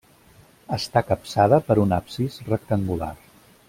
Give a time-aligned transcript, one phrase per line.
[0.77, 3.15] Està capçada per un absis rectangular.